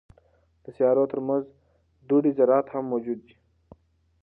[0.63, 1.43] د سیارو ترمنځ
[2.09, 3.35] دوړې ذرات هم موجود دي.